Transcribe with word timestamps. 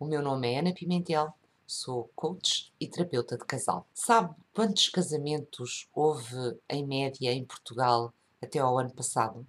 O 0.00 0.06
meu 0.06 0.22
nome 0.22 0.50
é 0.50 0.58
Ana 0.58 0.72
Pimentel, 0.72 1.30
sou 1.66 2.10
coach 2.16 2.72
e 2.80 2.88
terapeuta 2.88 3.36
de 3.36 3.44
casal. 3.44 3.86
Sabe 3.92 4.34
quantos 4.54 4.88
casamentos 4.88 5.90
houve 5.92 6.58
em 6.70 6.86
média 6.86 7.30
em 7.30 7.44
Portugal 7.44 8.10
até 8.40 8.60
ao 8.60 8.78
ano 8.78 8.94
passado? 8.94 9.46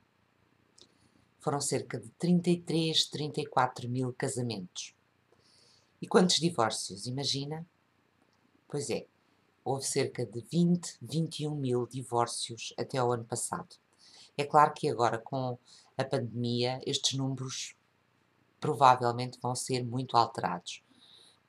Foram 1.39 1.61
cerca 1.61 1.98
de 1.98 2.10
33, 2.20 3.06
34 3.06 3.88
mil 3.88 4.11
casamentos. 4.11 4.93
E 6.02 6.06
quantos 6.06 6.36
divórcios? 6.36 7.06
Imagina? 7.07 7.65
Pois 8.68 8.89
é, 8.89 9.06
houve 9.64 9.86
cerca 9.86 10.25
de 10.25 10.42
20, 10.42 10.97
21 11.02 11.56
mil 11.56 11.88
divórcios 11.88 12.74
até 12.78 12.97
ao 12.97 13.14
ano 13.14 13.24
passado. 13.24 13.78
É 14.38 14.43
claro 14.43 14.74
que 14.74 14.89
agora, 14.89 15.18
com 15.18 15.57
a 15.97 16.04
pandemia, 16.04 16.82
estes 16.86 17.18
números 17.18 17.74
provavelmente 18.61 19.39
vão 19.42 19.54
ser 19.54 19.83
muito 19.83 20.15
alterados. 20.15 20.82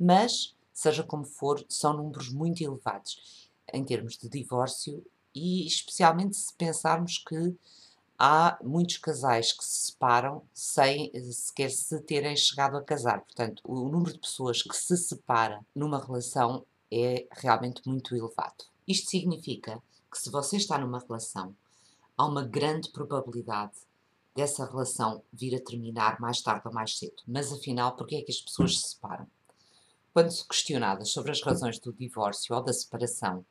Mas, 0.00 0.56
seja 0.72 1.04
como 1.04 1.24
for, 1.24 1.64
são 1.68 1.96
números 1.96 2.28
muito 2.30 2.60
elevados 2.62 3.48
em 3.72 3.84
termos 3.84 4.16
de 4.16 4.28
divórcio 4.28 5.04
e 5.32 5.64
especialmente 5.66 6.36
se 6.36 6.52
pensarmos 6.54 7.18
que 7.18 7.54
há 8.18 8.58
muitos 8.62 8.96
casais 8.98 9.52
que 9.52 9.64
se 9.64 9.92
separam 9.92 10.42
sem 10.52 11.12
sequer 11.32 11.70
se 11.70 12.00
terem 12.02 12.36
chegado 12.36 12.76
a 12.76 12.82
casar. 12.82 13.20
Portanto, 13.20 13.62
o 13.64 13.88
número 13.88 14.12
de 14.12 14.18
pessoas 14.18 14.62
que 14.62 14.76
se 14.76 14.96
separa 14.96 15.64
numa 15.74 16.04
relação 16.04 16.64
é 16.90 17.26
realmente 17.30 17.82
muito 17.86 18.14
elevado. 18.14 18.64
Isto 18.86 19.10
significa 19.10 19.82
que 20.10 20.18
se 20.18 20.30
você 20.30 20.56
está 20.56 20.78
numa 20.78 20.98
relação, 20.98 21.54
há 22.16 22.26
uma 22.26 22.44
grande 22.44 22.90
probabilidade 22.90 23.72
dessa 24.34 24.64
relação 24.64 25.22
vir 25.32 25.54
a 25.54 25.60
terminar 25.60 26.20
mais 26.20 26.40
tarde 26.40 26.66
ou 26.66 26.72
mais 26.72 26.98
cedo. 26.98 27.22
Mas 27.26 27.52
afinal, 27.52 27.94
porquê 27.96 28.16
é 28.16 28.22
que 28.22 28.32
as 28.32 28.40
pessoas 28.40 28.78
se 28.78 28.90
separam? 28.90 29.26
Quando 30.12 30.30
se 30.30 30.46
questionadas 30.46 31.10
sobre 31.10 31.30
as 31.30 31.42
razões 31.42 31.78
do 31.78 31.92
divórcio 31.92 32.54
ou 32.54 32.62
da 32.62 32.72
separação, 32.72 33.44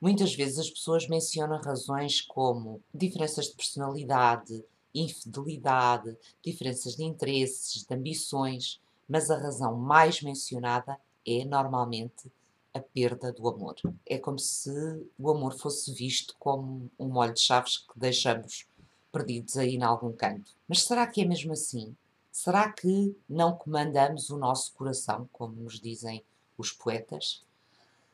muitas 0.00 0.34
vezes 0.34 0.58
as 0.58 0.70
pessoas 0.70 1.08
mencionam 1.08 1.60
razões 1.60 2.20
como 2.20 2.82
diferenças 2.92 3.46
de 3.46 3.56
personalidade, 3.56 4.64
infidelidade, 4.94 6.16
diferenças 6.44 6.96
de 6.96 7.04
interesses, 7.04 7.86
de 7.86 7.94
ambições, 7.94 8.80
mas 9.08 9.30
a 9.30 9.38
razão 9.38 9.76
mais 9.76 10.22
mencionada 10.22 10.98
é 11.26 11.44
normalmente 11.44 12.30
a 12.74 12.80
perda 12.80 13.32
do 13.32 13.48
amor. 13.48 13.76
É 14.06 14.18
como 14.18 14.38
se 14.38 14.70
o 15.18 15.30
amor 15.30 15.58
fosse 15.58 15.92
visto 15.92 16.34
como 16.38 16.90
um 16.98 17.08
molho 17.08 17.34
de 17.34 17.40
chaves 17.40 17.78
que 17.78 17.98
deixamos 17.98 18.66
perdidos 19.12 19.56
aí 19.56 19.76
em 19.76 19.82
algum 19.82 20.12
canto. 20.12 20.50
Mas 20.66 20.82
será 20.82 21.06
que 21.06 21.20
é 21.20 21.24
mesmo 21.24 21.52
assim? 21.52 21.94
Será 22.32 22.72
que 22.72 23.14
não 23.28 23.54
comandamos 23.54 24.30
o 24.30 24.38
nosso 24.38 24.72
coração, 24.72 25.28
como 25.30 25.54
nos 25.54 25.78
dizem 25.78 26.24
os 26.56 26.72
poetas? 26.72 27.44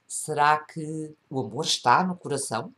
Será 0.07 0.59
que 0.59 1.15
o 1.31 1.41
amor 1.41 1.65
está 1.65 2.03
no 2.03 2.17
coração? 2.17 2.75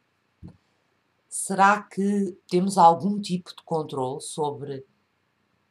Será 1.29 1.83
que 1.83 2.37
temos 2.49 2.77
algum 2.77 3.21
tipo 3.21 3.51
de 3.57 3.63
controle 3.63 4.21
sobre 4.21 4.85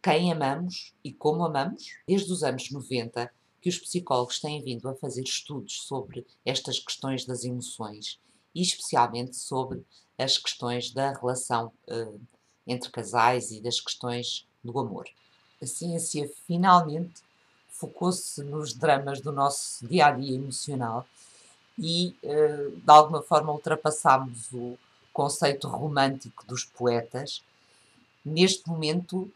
quem 0.01 0.31
amamos 0.31 0.93
e 1.03 1.13
como 1.13 1.45
amamos? 1.45 1.97
Desde 2.07 2.31
os 2.31 2.43
anos 2.43 2.71
90 2.71 3.31
que 3.61 3.69
os 3.69 3.77
psicólogos 3.77 4.39
têm 4.39 4.63
vindo 4.63 4.87
a 4.87 4.95
fazer 4.95 5.21
estudos 5.21 5.81
sobre 5.81 6.25
estas 6.45 6.79
questões 6.79 7.25
das 7.25 7.43
emoções 7.43 8.19
e 8.55 8.61
especialmente 8.61 9.35
sobre 9.35 9.85
as 10.17 10.37
questões 10.37 10.91
da 10.91 11.11
relação 11.11 11.71
uh, 11.89 12.19
entre 12.67 12.89
casais 12.89 13.51
e 13.51 13.61
das 13.61 13.79
questões 13.79 14.45
do 14.63 14.77
amor. 14.79 15.07
A 15.61 15.65
ciência 15.65 16.29
finalmente 16.45 17.21
focou-se 17.69 18.43
nos 18.43 18.73
dramas 18.73 19.21
do 19.21 19.31
nosso 19.31 19.87
dia 19.87 20.07
a 20.07 20.11
dia 20.11 20.35
emocional 20.35 21.07
e, 21.77 22.15
eh, 22.21 22.71
de 22.75 22.91
alguma 22.91 23.21
forma, 23.21 23.53
ultrapassámos 23.53 24.51
o 24.51 24.77
conceito 25.13 25.67
romântico 25.67 26.45
dos 26.45 26.65
poetas. 26.65 27.41
Neste 28.23 28.67
momento, 28.67 29.31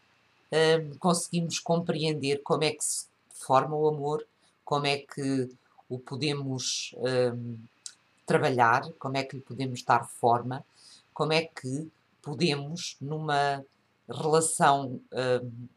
eh, 0.50 0.84
conseguimos 0.98 1.58
compreender 1.58 2.42
como 2.42 2.64
é 2.64 2.72
que 2.72 2.84
se 2.84 3.06
forma 3.30 3.74
o 3.74 3.88
amor, 3.88 4.24
como 4.64 4.86
é 4.86 4.98
que 4.98 5.50
o 5.88 5.98
podemos 5.98 6.94
eh, 6.98 7.32
trabalhar, 8.26 8.82
como 8.98 9.16
é 9.16 9.24
que 9.24 9.36
lhe 9.36 9.42
podemos 9.42 9.82
dar 9.82 10.06
forma, 10.08 10.64
como 11.12 11.32
é 11.32 11.42
que 11.42 11.90
podemos, 12.24 12.96
numa 13.00 13.64
relação 14.08 15.00
hum, 15.12 15.68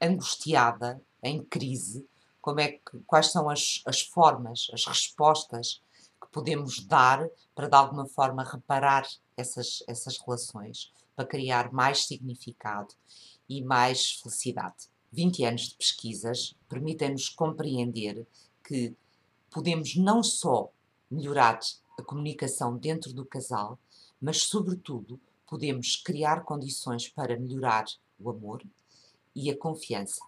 angustiada, 0.00 1.00
em 1.22 1.42
crise, 1.42 2.06
como 2.40 2.60
é 2.60 2.72
que, 2.72 2.98
quais 3.06 3.30
são 3.30 3.48
as, 3.48 3.82
as 3.86 4.00
formas, 4.00 4.68
as 4.72 4.84
respostas 4.86 5.82
que 6.20 6.28
podemos 6.30 6.80
dar 6.86 7.28
para 7.54 7.68
de 7.68 7.76
alguma 7.76 8.06
forma 8.06 8.44
reparar 8.44 9.06
essas, 9.36 9.82
essas 9.86 10.18
relações, 10.18 10.92
para 11.14 11.26
criar 11.26 11.72
mais 11.72 12.06
significado 12.06 12.94
e 13.48 13.62
mais 13.62 14.12
felicidade. 14.12 14.88
20 15.12 15.44
anos 15.44 15.62
de 15.68 15.74
pesquisas 15.74 16.54
permitem-nos 16.68 17.28
compreender 17.28 18.26
que 18.62 18.94
podemos 19.50 19.96
não 19.96 20.22
só 20.22 20.70
melhorar 21.10 21.58
a 21.98 22.02
comunicação 22.02 22.76
dentro 22.76 23.12
do 23.12 23.24
casal, 23.24 23.78
mas, 24.20 24.42
sobretudo, 24.42 25.18
podemos 25.48 25.96
criar 25.96 26.44
condições 26.44 27.08
para 27.08 27.38
melhorar 27.38 27.86
o 28.20 28.30
amor 28.30 28.62
e 29.34 29.50
a 29.50 29.56
confiança. 29.56 30.20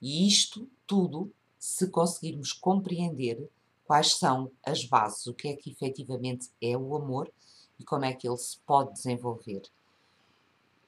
E 0.00 0.26
isto 0.26 0.68
tudo 0.86 1.32
se 1.58 1.88
conseguirmos 1.88 2.52
compreender 2.52 3.50
quais 3.84 4.14
são 4.14 4.50
as 4.64 4.84
bases, 4.84 5.26
o 5.26 5.34
que 5.34 5.48
é 5.48 5.56
que 5.56 5.70
efetivamente 5.70 6.50
é 6.60 6.76
o 6.76 6.94
amor 6.94 7.30
e 7.78 7.84
como 7.84 8.04
é 8.04 8.12
que 8.12 8.28
ele 8.28 8.36
se 8.36 8.58
pode 8.66 8.92
desenvolver. 8.92 9.62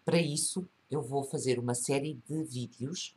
Para 0.05 0.21
isso, 0.21 0.67
eu 0.91 1.03
vou 1.03 1.25
fazer 1.25 1.59
uma 1.59 1.75
série 1.75 2.21
de 2.29 2.43
vídeos 2.45 3.17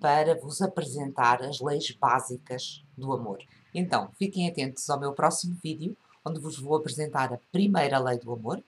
para 0.00 0.38
vos 0.38 0.60
apresentar 0.60 1.42
as 1.42 1.60
leis 1.60 1.90
básicas 1.92 2.82
do 2.96 3.12
amor. 3.12 3.38
Então, 3.74 4.10
fiquem 4.18 4.48
atentos 4.48 4.88
ao 4.90 4.98
meu 4.98 5.12
próximo 5.12 5.56
vídeo, 5.62 5.96
onde 6.24 6.40
vos 6.40 6.58
vou 6.58 6.76
apresentar 6.76 7.32
a 7.32 7.38
primeira 7.50 7.98
lei 7.98 8.18
do 8.18 8.32
amor, 8.32 8.62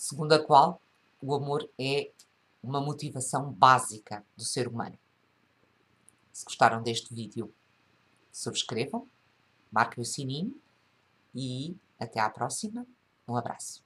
segundo 0.00 0.32
a 0.32 0.42
qual 0.42 0.80
o 1.20 1.34
amor 1.34 1.68
é 1.78 2.10
uma 2.62 2.80
motivação 2.80 3.52
básica 3.52 4.24
do 4.34 4.42
ser 4.42 4.66
humano. 4.66 4.98
Se 6.32 6.42
gostaram 6.42 6.82
deste 6.82 7.14
vídeo, 7.14 7.52
subscrevam, 8.32 9.06
marquem 9.70 10.00
o 10.00 10.06
sininho 10.06 10.58
e 11.34 11.76
até 11.98 12.18
à 12.18 12.30
próxima. 12.30 12.86
Um 13.28 13.36
abraço. 13.36 13.84